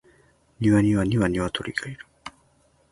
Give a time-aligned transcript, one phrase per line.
[0.59, 2.07] 庭には二羽鶏がいる